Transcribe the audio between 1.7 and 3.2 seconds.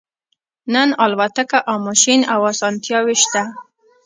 ماشین او اسانتیاوې